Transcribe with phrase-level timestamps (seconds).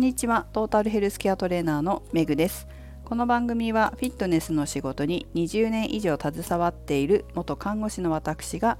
[0.00, 0.46] んにちは。
[0.54, 2.66] トータルヘルスケアトレーナーのメグです。
[3.04, 8.78] この番組はフィットネスの仕事に20年以上携わっている元看護師の私が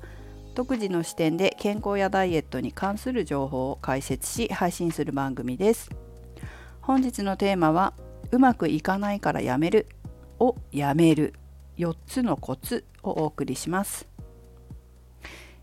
[0.55, 5.91] 独自の視点で健康やダイエットに関する情報を解説し配信する番組です。
[6.81, 7.93] 本日のテーマは
[8.31, 9.89] うまくいかないからやめる
[10.39, 11.35] をやめる。
[11.77, 14.09] 4つのコツをお送りします。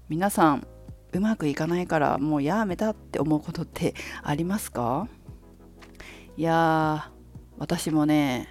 [0.07, 0.67] 皆さん
[1.13, 5.07] うまくいかないからもうやめたって思うことってありますか？
[6.37, 7.09] いや
[7.57, 8.47] 私もね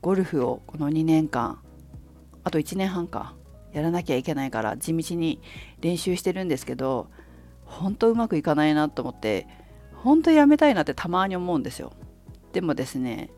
[0.00, 1.60] ゴルフをこの2年間
[2.42, 3.36] あと1年半か
[3.72, 5.40] やらなきゃいけないから地道に
[5.80, 7.08] 練習してるんですけど
[7.64, 9.46] 本当うまくいかないなと思って
[9.94, 11.92] 本当やめたいなってたまに思うんですよ
[12.52, 13.30] でもですね、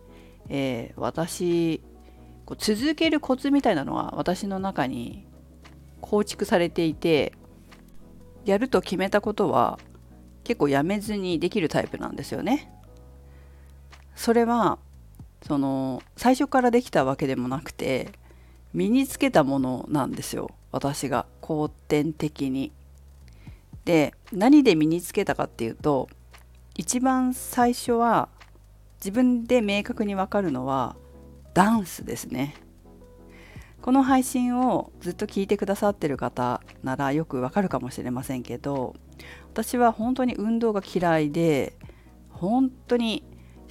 [0.48, 1.82] えー、私
[2.46, 5.26] こう続けるコツみたいなのは私の中に
[6.00, 7.34] 構築されていて
[8.46, 9.78] やると決めたことは
[10.44, 12.73] 結構やめずにできるタイプなんですよね。
[14.24, 14.78] それは
[15.46, 18.10] その最初からできたわけでもなくて
[18.72, 22.72] 身につけたものなんですよ私が後天的に。
[23.84, 26.08] で何で身につけたかっていうと
[26.74, 28.30] 一番最初は
[28.96, 30.96] 自分で明確に分かるのは
[31.52, 32.54] ダンスですね。
[33.82, 38.94] この配信をずっと聞いてくださってる方ならよくわかるかもしれませんけど
[39.52, 41.74] 私は本当に運動が嫌いで
[42.30, 43.22] 本当に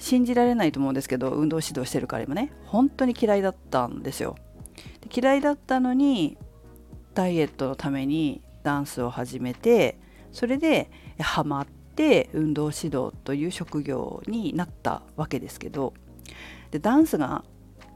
[0.04, 4.36] 信じられないと思うんですけど運動指導してる彼もね本当に嫌いだったんですよ。
[5.14, 6.36] 嫌いだったのに
[7.14, 9.98] ダイエットのためにダンスを始めて
[10.30, 15.94] それでハマって運動指導という職業になったわけですけど
[16.70, 17.44] でダンスが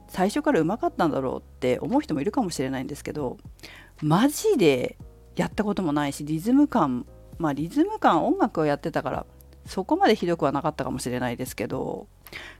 [0.08, 3.36] 最初からうまかったんだろうって思う人もいるかもしれないんですけど
[4.00, 4.96] マジで
[5.36, 7.04] やったこともないしリズム感
[7.38, 9.26] まあリズム感音楽をやってたから
[9.68, 12.08] そこまでひどくはなかったかもしれないですけど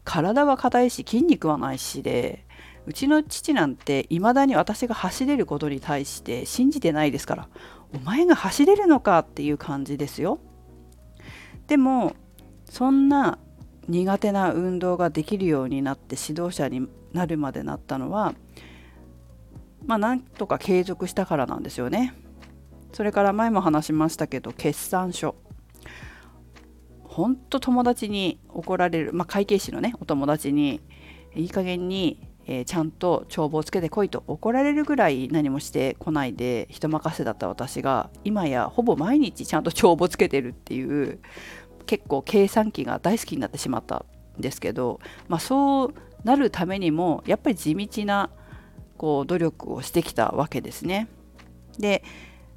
[0.04, 2.44] 体は硬いし筋肉はないしで
[2.86, 7.48] うちの父なんて未だに私が走れることに対して信じてないですから
[7.94, 10.38] お前が走れるのかっていう感じですよ
[11.66, 12.14] でも
[12.66, 13.38] そんな
[13.88, 18.34] 苦手な運動ができるようになって指導者になるまでなったのは
[19.86, 22.12] まあなんとか継続したからなんですよね。
[22.92, 25.34] それから前も話しましたけど決算書
[27.18, 30.80] ほんと友達に怒られる、まあ、会計士のねお友達に
[31.34, 41.18] いい加減に、えー、ちゃんと帳簿をつけてこいと怒られるぐらい何もしてこないで人任せだった私が今やほぼ毎日ちゃんと帳簿つけてるっていう
[41.86, 44.04] 結構計算機が大好きになってしまった
[44.38, 48.30] んですけど、まあ、そうなるためにもやっぱり地道な
[48.96, 51.08] こう努力をしてきたわけですね。
[51.80, 52.04] で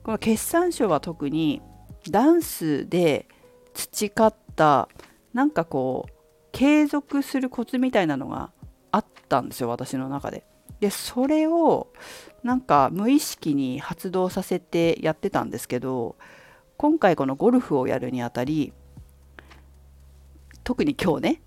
[0.03, 1.63] この決算書は特に
[2.11, 3.27] ダンスで
[3.73, 4.89] 培った
[5.33, 6.11] なんかこう
[6.51, 8.51] 継続するコツみたいなのが
[8.91, 10.45] あったんですよ私の中で。
[10.79, 11.89] でそれを
[12.43, 16.15] なんか無意識に発動させてやってたんですけど
[16.77, 18.73] 今回このゴルフをやるにあたり
[20.63, 21.41] 特に今日ね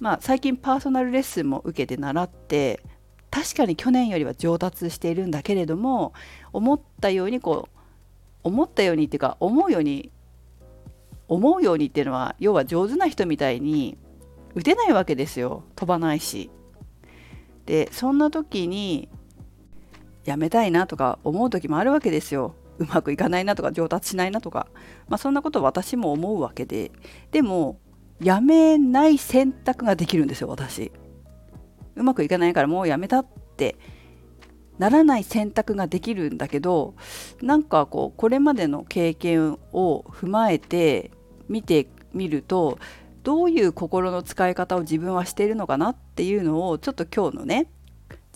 [0.00, 2.80] まあ、最近パーソナルレッスンも受けて習って
[3.30, 6.12] 確かに去年よりは上達しているんだけれども
[6.52, 7.78] 思ったようにこう
[8.44, 10.12] 思ったようにっていうか思うように
[11.28, 13.98] 思うようにっていうのは要は上手な人みたいに
[14.54, 15.62] 打てないわけですよ。
[15.76, 16.50] 飛ばないし。
[17.66, 19.10] でそんな時に
[20.24, 22.54] やめたいなとか思う時もあるわけですよ。
[22.78, 24.68] うまくいかないなとか上達しないなとか、
[25.08, 26.90] まあ、そんなこと私も思うわけで。
[27.30, 27.78] でも
[28.20, 30.90] やめない選択ができるんですよ私。
[31.96, 33.76] うまくいかないからもうやめたって。
[34.78, 36.94] ならない選択ができるんだけど
[37.42, 41.10] なんかこうこれまでの経験を踏まえて
[41.48, 42.78] 見てみると
[43.22, 47.66] どういう心の使い方を自分はしているのかなっていうのをちょっと今日のね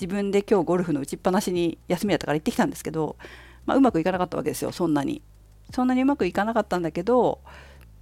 [0.01, 3.17] 自分で今日ゴルフの打ちっぱなしに休みだったから行ってきたんですけど、
[3.67, 5.23] まあ、うまくいかなかったわけですよそんなに。
[5.73, 7.41] そんなにうまくいかなかったんだけど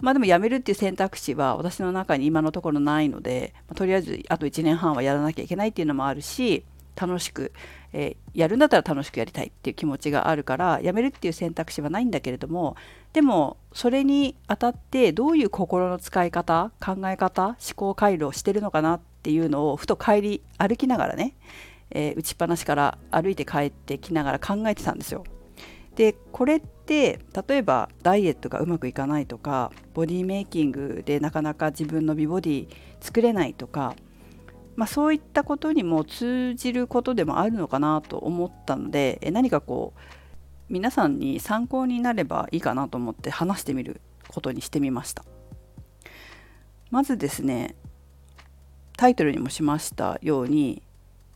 [0.00, 6.64] まあでも辞めるっていう選択肢は私の中に今のところないので、まあ、とりあえずあと1年半はやらなきゃいけないっていうのもあるし
[6.96, 7.52] 楽しく、
[7.92, 12.76] えー、やるんだったら楽しくやりたいっていう気持ちがあるから辞めるっていう選択肢はないんだけれども
[13.12, 21.34] でもそれにあたってどういう心の使い方考え方思考回路をしてるのかなっていうのをふと帰り歩きながらね、
[21.90, 25.24] えー、打ちっぱなしから歩いて帰ってきながら考えてたんですよ。
[25.96, 32.68] でこれって例えばダイエットがうまくいかないとかボディメイキングでなかなか自分の美ボディ
[33.00, 33.96] 作れないとか、
[34.80, 40.00] まあ、そういったことにも通じることでもあるのかなと思ったので何かこう
[40.70, 45.22] 皆さんに参考になればいいかなと思って話してみることにしてみました。
[46.90, 47.76] まずですね
[48.96, 50.82] タイトルにもしましたように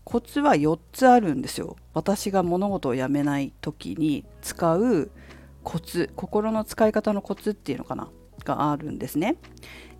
[0.04, 5.10] コツは4つあるんですよ私が物事をやめない時に使う
[5.62, 8.08] コツ心の使い方のコツっていうのかな
[8.42, 9.36] があるんですね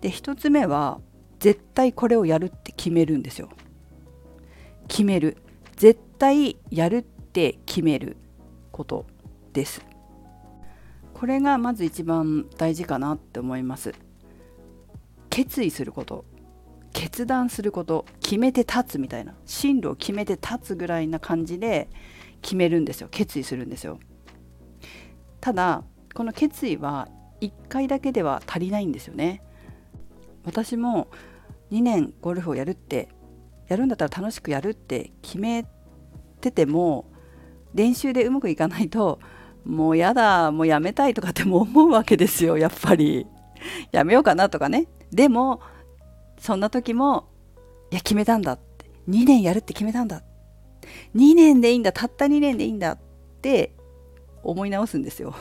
[0.01, 0.99] で1つ目は
[1.45, 3.49] 絶対これをやるって決めるんですよ。
[4.87, 5.37] 決める。
[5.75, 8.17] 絶対やるって決める
[8.71, 9.05] こと
[9.53, 9.85] です。
[11.13, 13.93] これがまず一番大事かなって思います。
[15.29, 16.25] 決意すること。
[16.93, 18.07] 決断すること。
[18.21, 19.35] 決めて立つみたいな。
[19.45, 21.89] 進路を決めて立つぐらいな感じで
[22.41, 23.07] 決めるんですよ。
[23.11, 23.99] 決意するんですよ。
[25.41, 25.83] ただ
[26.15, 27.07] この決意は
[27.39, 29.43] 1回だけでは足りないんですよね。
[30.43, 31.07] 私も
[31.71, 33.09] 2年ゴルフをやるって
[33.67, 35.65] やるんだったら楽しくやるって決め
[36.41, 37.11] てても
[37.73, 39.19] 練習でうまくいかないと
[39.65, 43.27] もうやだもうやめたいとかっても思うわけですよ やっぱり。
[43.91, 44.87] やめようかなとかね。
[45.11, 45.61] でも
[46.37, 47.29] そんな時も
[47.91, 48.85] いや決めたんだって。
[49.09, 50.23] 2年やるって決めたんだ
[51.15, 52.99] 2年でいいんだたった2年でいいんだっ
[53.41, 53.75] て
[54.43, 55.35] 思い直すんですよ。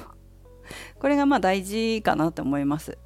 [0.98, 2.98] これがまあ大事かなと思います。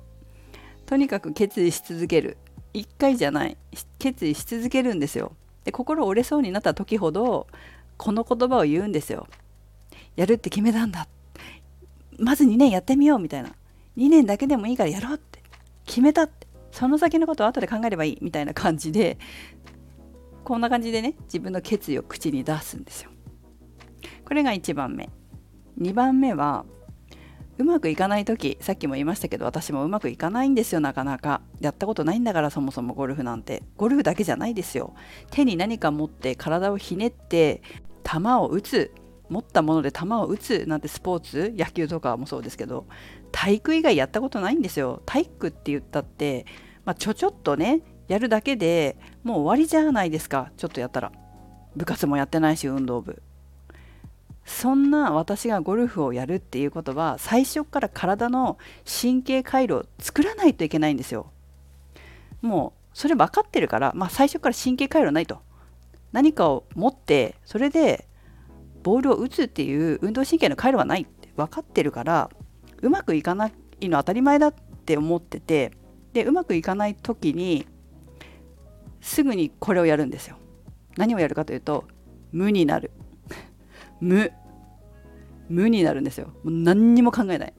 [0.86, 2.38] とにかく決意し続ける。
[2.74, 3.56] 1回じゃない
[3.98, 5.32] 決意し続けるんですよ。
[5.64, 7.46] で心折れそうになった時ほど
[7.96, 9.26] この言葉を言うんですよ。
[10.16, 11.08] やるって決めたんだ。
[12.18, 13.50] まず2年やってみようみたいな。
[13.96, 15.42] 2年だけでもいいからやろうって。
[15.84, 16.46] 決めたって。
[16.70, 19.18] その先のことを後で考えればいいみたいな感じで
[20.44, 23.10] こんな感じでね自分の決意を口に出すんですよ。
[24.24, 25.08] これが1番目。
[25.80, 26.64] 2番目は
[27.58, 31.40] うまくいかない時さっきも言いましたけど私もうまくいかないんですよなかなか。
[31.60, 33.62] やったことないんだからそもそもゴルフなんて。
[33.76, 34.94] ゴルフだけじゃないですよ。
[35.31, 37.62] 手に何か持って体をひねって
[38.05, 38.93] 球を打つ
[39.28, 42.87] 持ったもので球を打つなんてスポーツ野球とかもそうですけど
[43.32, 45.02] 体育以外やったことないんですよ。
[45.04, 46.46] 体育って言ったって
[46.84, 50.52] まあ、ちょちょっとねやるだけでもう終わりじゃないですか。
[50.56, 51.12] ちょっとやったら。
[51.76, 53.22] 部活もやってないし運動部。
[54.48, 58.56] そんな私がゴルフをやるっていうことは最初から体の
[58.86, 61.30] 神経回路を作らないといけないんですよ
[62.40, 65.40] もうそれ分かってるから、まあ、最初から神経回路ないと
[66.12, 68.06] 何かを持ってそれで
[68.82, 72.30] ボールを打つっていう運動神経の回路はないって分かってるから
[72.80, 75.72] うまくいかないの当たり前だって思ってて
[76.14, 77.66] でうまくいかない時に
[79.02, 80.36] すぐにこれをやるんですよ。
[80.96, 81.84] 何をやるかというと
[82.32, 82.90] 無になる。
[84.00, 84.32] 無。
[85.48, 86.28] 無になるんですよ。
[86.42, 87.54] もう何にも考えない。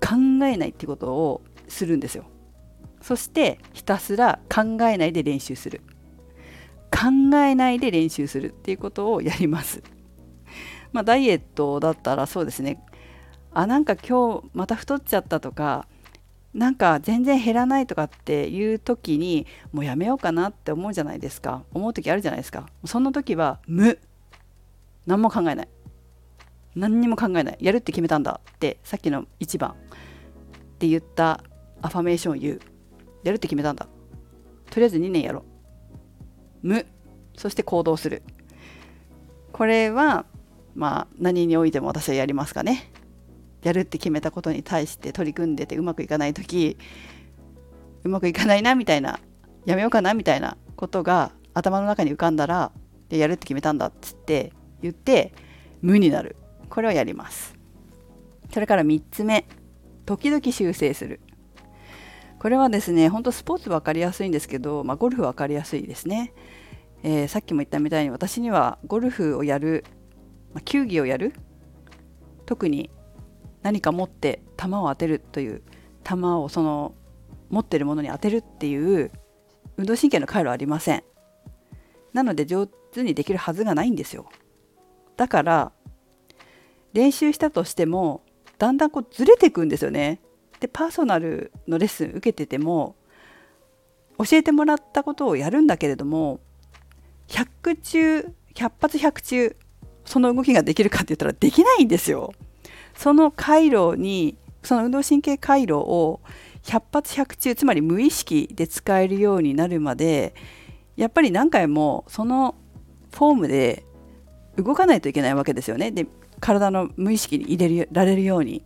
[0.00, 2.24] 考えないってことをするんですよ。
[3.00, 5.82] そしてひたすら考えないで練習する。
[6.90, 9.82] 考えないで練習するっていうことをやります。
[10.92, 12.82] まあダイエットだったらそうですね。
[13.52, 15.86] あなんか今日また太っちゃったとか
[16.54, 23.98] なんか全然減らないとかっていう時にもうやめようかなって思うじゃないですか思う時あるじゃないですかそんな時は無
[25.06, 25.68] 何も考えない。
[26.74, 27.56] 何にも考えない。
[27.60, 29.74] やるって決めたんだってさっきの1番っ
[30.78, 31.42] て言った
[31.82, 32.60] アファメーションを言う。
[33.22, 33.86] やるって決めたんだ。
[34.70, 35.42] とりあえず2年やろう。
[36.62, 36.86] 無。
[37.36, 38.22] そして行動する。
[39.52, 40.26] これは
[40.74, 42.90] まあ何においても私はやりますかね。
[43.62, 46.76] やるって決めたことに対して取り組んでてうまくいかない時
[48.02, 49.20] うまくいかないなみたいな。
[49.64, 52.72] やめようかなみたいなことが頭の中に浮かんだら
[53.08, 54.52] やるって決めたんだっつって
[54.84, 55.32] 言って
[55.82, 56.36] 無になる。
[56.70, 57.54] これをやります。
[58.52, 59.46] それから3つ目
[60.06, 61.20] 時々修正する。
[62.38, 66.34] これはですねほんとスポーツ分かりやすいんですけど、まあ、ゴルフ分かりやすいですね、
[67.02, 69.84] えー、さっきも言ったみたいに私にはゴルフをやる、
[70.52, 71.32] まあ、球技をやる。
[72.44, 72.90] 特に
[73.62, 75.62] 何か持って球を当てるという
[76.04, 76.94] 球をその
[77.48, 79.10] 持ってるものに当てるっていう
[79.78, 81.02] 運動神経の回路ありません。
[82.12, 84.28] なので上手にできるはずがないんですよ。
[85.16, 85.72] だから
[86.92, 88.22] 練習したとしても
[88.58, 90.20] だんだんこうずれていくんですよね。
[90.60, 92.96] でパーソナルのレッスン受けてても
[94.18, 96.40] 教えてもらったことをやるんだけれども
[97.28, 98.18] 100中
[98.54, 99.56] 100発100中
[100.04, 102.32] その動きができるかって言ったらできないんですよ。
[102.96, 106.20] その回路にその運動神経回路を
[106.62, 110.34] 100発100中つまり無意識で使えるようになるまで
[110.96, 112.54] やっぱり何回もその
[113.12, 113.84] フォームで
[114.56, 116.06] 動かないといけないわけですよねで
[116.40, 118.64] 体の無意識に入れられるように。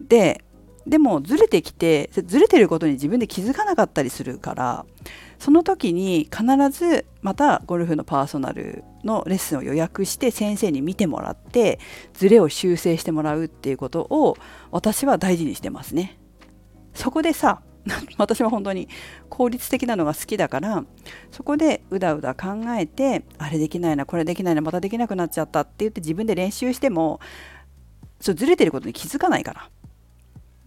[0.00, 0.42] で
[0.86, 4.86] でもずれてきてずれてることに自分で気づかなかったりするから
[5.38, 11.78] その時に必ずまたゴルフのパーソナルのレッスンを予約して先生に見てもらって
[12.14, 14.36] ズレを修正してもらうっていうことを
[14.70, 16.18] 私は大事にしてますね。
[16.94, 17.62] そこでさ
[18.18, 18.88] 私は本当に
[19.28, 20.84] 効率的なのが好きだから
[21.30, 27.20] そこでうだうだ考えてあれできないなこれできないなまたできなくなっちゃったって言って自分で練習しても
[28.20, 29.70] そうずれてることに気づかないから。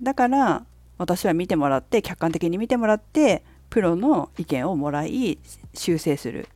[0.02, 0.66] だから
[0.98, 5.38] 私は見てもらって客観的に見てもらってプロの意見をもらい
[5.74, 6.48] 修正する。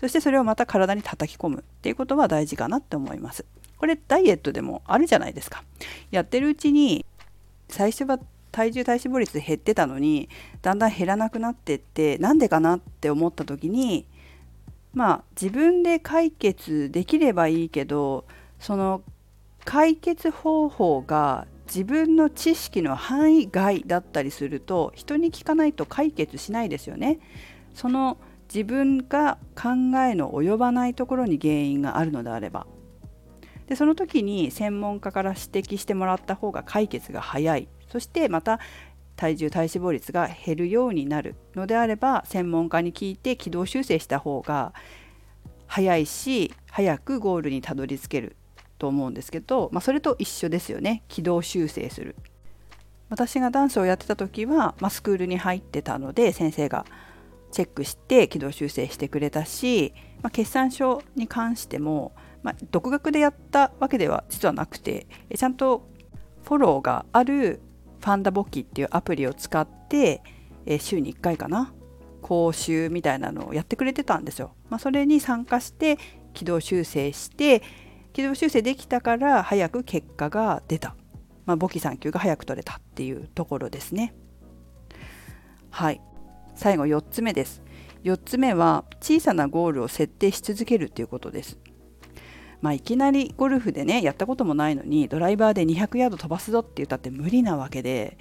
[0.00, 1.58] そしてそれをまた体に叩き込む。
[1.60, 3.44] っていうことは大事かなって思います。
[3.76, 5.64] これダイエットでもあるじゃないですか。
[6.10, 7.04] やってるうちに
[7.68, 8.18] 最初は
[8.52, 10.28] 体重体脂肪率減ってたのに
[10.60, 14.06] だんだん減らなくなってってなんでかなって思った時に
[14.92, 18.26] まあ自分で解決できればいいけど
[18.60, 19.02] その
[19.64, 27.18] 解決方法が自分の知識の範囲外だったりすると人に聞かないと解決しないですよね。
[27.74, 28.18] その
[28.52, 32.66] 自分が考えの及ばないところに原因があるのであれば
[33.66, 38.58] でその時に専門家から指摘してもらった方が解決が早いそしてまた
[39.16, 44.72] 体重体脂肪率が減るようになるのであれば専門家に聞いて軌道修正した方が
[45.66, 48.36] 早いし早くゴールにたどり着ける
[48.78, 51.04] と思うんですけど、まあ、それと一緒ですよね。
[51.06, 52.16] 軌道修正する。
[53.10, 56.86] 私がダンスをやってた時は、まあ、スクールに入ってたので先生が
[57.52, 65.06] チェックして軌道修正してくれたし、まあ、決算書に関しても、まあ、独学でやったわけでは実はなくて
[65.36, 65.86] ちゃんと
[66.42, 67.60] フォローがある
[68.02, 70.22] ファンダボキっていうアプリを使って
[70.66, 71.72] え週に1回かな
[72.20, 74.54] 講習みたいなのをやってくれてたんですよ。
[74.70, 75.98] まあ、それに参加して
[76.34, 77.62] 軌道修正して
[78.12, 80.94] 軌道修正できたから早く結果が出た、
[81.46, 84.14] まあ、簿記3級が早く取れたっていうところですね。
[85.70, 86.00] はい。
[86.54, 87.62] 最後4つ目です。
[88.04, 91.58] 4つ目は小さなゴールを設定し続けるということです。
[92.62, 98.16] まあ、いきなりゴルフでねやったこともないのにドライバーで200ヤード飛ばすぞって言ったって無理なわけで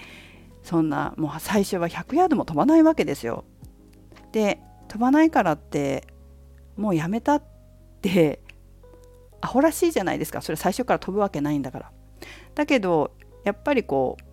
[0.63, 3.45] そんなもう最初は100ヤードも飛ばないわけですよ。
[4.31, 6.07] で飛ばないからって
[6.75, 7.43] もうやめたっ
[8.01, 8.41] て
[9.41, 11.91] アホらしいじゃないですかそれ最初から飛ぶわけないんだから
[12.55, 13.11] だけど
[13.43, 14.23] やっぱりこう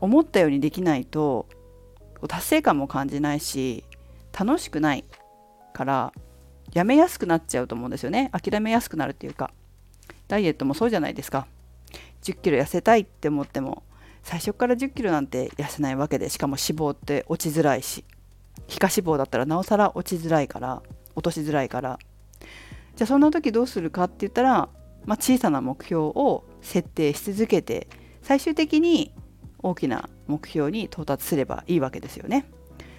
[0.00, 1.48] 思ったようにできないと
[2.28, 3.84] 達成感も感じないし
[4.38, 5.04] 楽しくない
[5.72, 6.12] から
[6.72, 8.30] やめやすくなっちゃうと思うんですよね。
[8.32, 9.50] 諦めやすくなるっていうか。
[10.28, 11.46] ダイエットもそうじゃないですか。
[12.22, 13.82] 1 0キロ痩せたいって思っても
[14.22, 18.04] 最初から1 0キロなんて痩せないわけでしかも脂肪って落ちづらいし。
[18.66, 20.82] 皮下脂肪だったらなおさら落ちづらいから
[21.14, 21.98] 落としづらいから。
[22.96, 24.68] じゃあそんな時どうするかって言ったら、
[25.06, 27.86] まあ、小さな目標を設定し続けて
[28.22, 29.14] 最終的に
[29.60, 32.50] 大きな目標に到達すればいいわけですよね。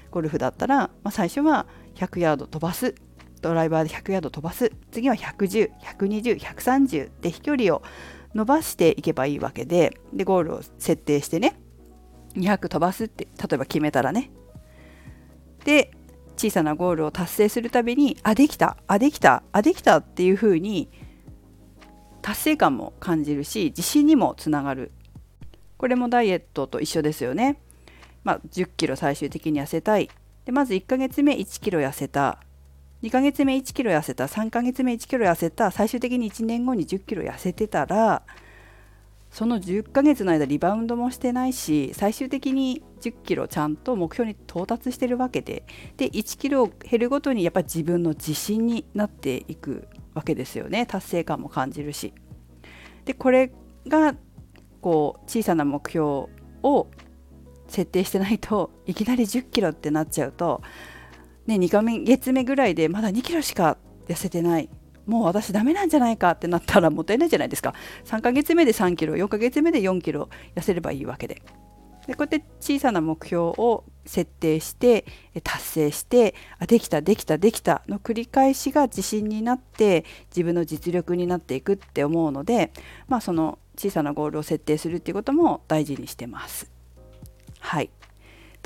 [0.09, 2.95] ゴルフだったら、まあ、最初は100ヤード飛ばす。
[3.41, 4.72] ドライバーで100ヤード飛ばす。
[4.91, 7.81] 次は110120130で飛距離を
[8.36, 11.60] 伸ばしていけばいいわけででゴールを設定してね
[12.36, 14.31] 200飛ばすって例えば決めたらね。
[15.65, 15.91] で
[16.38, 20.89] 小さなゴールを達成するたびにあできたあできたあできたっていう風に
[22.22, 24.91] 達成感も感じるし自信にもつながる。
[25.77, 27.58] これもダイエットと一緒ですよね、
[28.25, 30.10] まあ、10キロ最終的に痩せたい。
[30.46, 32.39] でまず1ヶ月目1キロ痩せた。
[33.01, 38.23] 2ヶ月目1キロ痩せた3ヶ月目1キロ痩せた最終的に1年後に10キロ痩せてたら
[39.31, 45.63] その10ヶ月の間リバウンドもしてないし最終的に10キロちゃんと目標に到達してるわけで
[45.97, 52.13] で1キロ減るごとにやっぱり自分の自信になっていくわけですよね達成感も感じるし。
[53.05, 53.51] でこれ
[53.87, 54.15] が
[54.81, 56.27] こう小さな目標
[56.63, 56.87] を
[57.67, 60.61] 設定してないといきなり10キロってなっちゃうと、
[61.48, 63.77] ね、2ヶ月目ぐらいでまだ2キロしか
[64.08, 64.69] 痩せてない。
[65.05, 67.74] もう私ダメなんじゃないかってなったらもったいないじゃないですか。
[68.05, 71.41] 3ヶ月目で3キロ4ヶ月目で4キロ痩せればいいわけで。
[72.05, 75.05] でこうやって小さな目標を設定して
[75.43, 82.72] 達成してあできたできたできたの繰り返しが自信になって自分の実力になっていくって思うので
[83.08, 86.72] まあその小さなゴールを設定するっていうことも大事にしてます。
[87.60, 87.91] はい。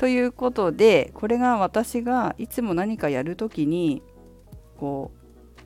[0.04, 4.02] ということでこれが私がいつも何かやる時に
[4.76, 5.58] こう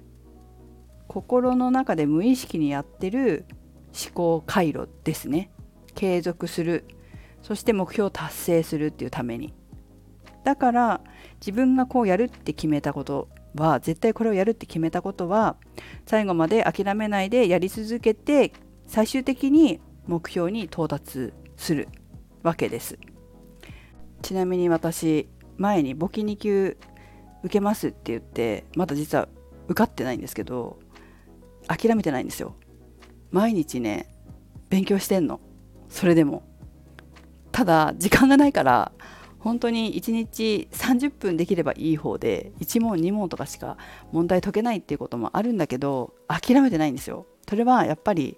[1.09, 3.47] 心の中で無意識にやってる
[3.87, 5.51] 思考回路ですね。
[5.97, 6.85] 継続する。
[7.43, 9.55] そして目標を達成するっていうために。
[10.45, 11.01] だから
[11.41, 15.57] 自分がこうやるって決めたことは絶対これをやるって決めたことは
[16.07, 18.53] 最後まで諦めないでやり続けて
[18.87, 21.89] 最終的に目標に到達する
[22.45, 23.01] わけです。
[24.23, 26.77] ちなみに私前に簿記2級
[27.43, 29.29] 受けますって言ってまだ実は
[29.69, 30.79] 受かってないんですけど
[31.67, 32.55] 諦めてないんですよ。
[33.31, 34.09] 毎日ね
[34.71, 35.41] 勉強してんの。
[35.89, 36.43] それでも。
[37.53, 38.93] ただ時間がないから
[39.39, 43.77] 本当に1日30分できればいい方で1問2問とかしか
[44.13, 47.27] 問題解けないっていうこともあるんだけど諦めてないんですよ。
[47.49, 48.37] それはやっぱり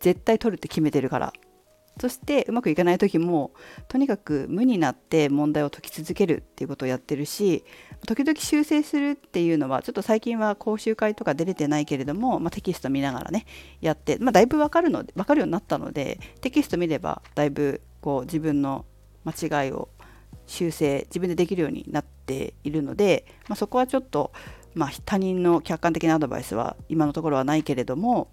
[0.00, 1.32] 絶対取るって決めてるから。
[2.00, 3.52] そしてうまくいかない時も
[3.88, 7.62] とにかく無になって問題を解き続けるっていうことをやってるし
[8.06, 13.44] 時々修正するっていうのはちょっと最近は講習会とか出れてないけれども、まあ、テキスト見ながらね
[13.82, 18.86] やって、まあ、だいぶ分かるので分かるようになったのでテキスト見ればだいぶこう自分の
[19.24, 19.90] 間違いを
[20.46, 24.32] 修正自分でできるようになっているので、まあ、そこはちょっと、
[24.74, 28.30] まあ、他人の客観的なアドバイスは今のところはないけれども、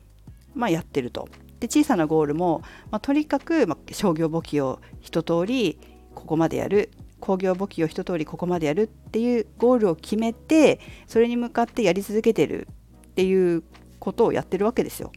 [0.55, 1.27] まあ、やってると。
[1.59, 2.61] で小さなゴールも、
[2.91, 5.79] まあ、とにかく、まあ、商業簿記を一通り
[6.13, 12.67] ここまでやる工業簿記を一通りここまでやるっていうゴールを決めてそれに向かってやり続けてる
[13.09, 13.63] っていう
[13.99, 15.11] ことをやってるわけですよ。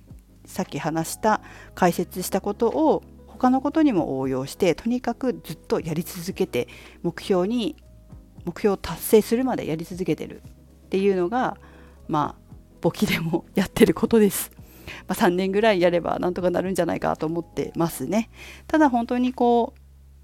[0.46, 1.42] さっき話した
[1.74, 6.66] 解説したことを他のことにも応用してとにかくずっとやり続けて
[7.02, 7.76] 目標に
[8.44, 10.42] 目標を達成するまでやり続けてる
[10.86, 11.56] っていうのが
[12.08, 14.50] まあ簿記でもやってることです。
[15.08, 18.30] まあ、3年ぐらいやればなんとかなるんじゃないかと思ってますね。
[18.66, 19.74] ただ本当にこ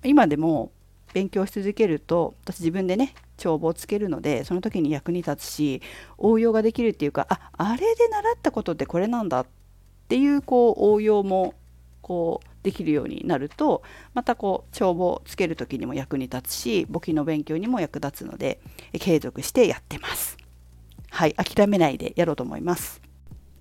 [0.05, 0.73] う今でも
[1.13, 5.83] 勉強し続けると私自分でね帳簿をつけるのでその時に役に立つし
[6.19, 9.47] 応用ができるっていうかああれで習ったことってこれなんだっ
[10.09, 11.55] ていうこう応用も
[12.03, 13.83] こうできるようになると
[14.13, 18.61] またこう帳簿をつける時にも役に立つし簿記の勉強にも役立つので
[18.93, 20.37] 継続してやってます。
[21.11, 23.01] はい諦めないでやろうと思います。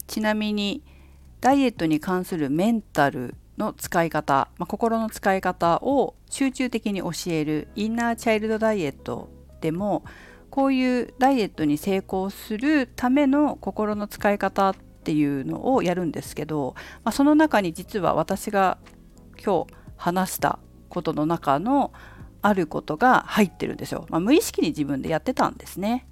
[0.08, 0.84] ちなみに
[1.42, 9.30] ダイエットに関するメンタルの使い方、まあ、心の使い方を集中的に教えるインナーチャイルドダイエット
[9.62, 10.04] でも
[10.50, 18.78] こういうダイエットに成功するための心の使い方っていうのをやるんですけど、まあ、その中に実は私が
[19.44, 21.92] 今日話したことの中の
[22.42, 24.06] あることが入ってるんですよ。
[24.10, 26.08] まあ、無意識に自分でやってたんですね。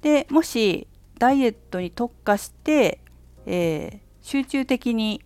[0.00, 3.00] でもしダイエットに特化して、
[3.46, 5.22] えー、集中的に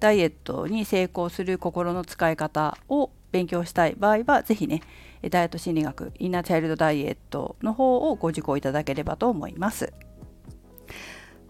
[0.00, 4.82] ダイエットに成功する心の使い方を勉強したい場合は是非ね
[5.28, 9.92] ダイエット心理学インナーチャイルドダイエットの方をご受講いただければと思います。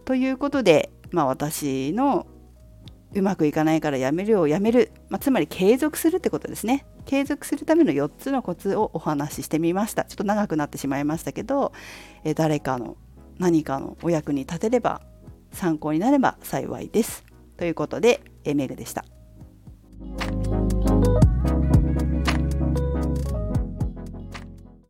[0.05, 2.27] ということで、まあ、私の
[3.14, 11.72] うまくいかないからやめるをやめる、まあ、つまり継続するってことですね継続するための4つのコツをお話ししてみましたちょっと長くなってしまいましたけど
[12.24, 12.96] え誰かの
[13.38, 15.01] 何かのお役に立てれば
[15.52, 17.24] 参考になれば幸いです。
[17.56, 19.04] ということで、えメグでした。